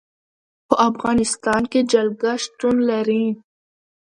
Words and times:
په 0.67 0.75
افغانستان 0.89 1.61
کې 1.71 1.79
جلګه 1.91 2.31
شتون 2.43 2.75
لري. 2.89 3.25